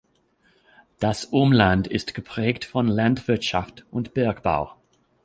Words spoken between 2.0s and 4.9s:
geprägt von Landwirtschaft und Bergbau.